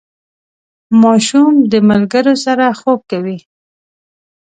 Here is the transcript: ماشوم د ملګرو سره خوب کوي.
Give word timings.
ماشوم 1.01 1.53
د 1.71 1.73
ملګرو 1.89 2.33
سره 2.45 2.65
خوب 2.79 2.99
کوي. 3.11 3.37